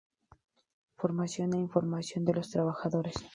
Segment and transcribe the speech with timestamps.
[1.01, 3.15] Formación e información de los trabajadores.